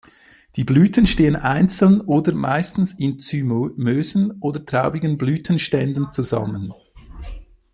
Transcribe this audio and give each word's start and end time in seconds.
Die 0.55 0.63
Blüten 0.63 1.05
stehen 1.05 1.35
einzeln 1.35 2.01
oder 2.01 2.33
meistens 2.33 2.93
in 2.93 3.19
zymösen 3.19 4.31
oder 4.41 4.65
traubigen 4.65 5.19
Blütenständen 5.19 6.11
zusammen. 6.11 6.73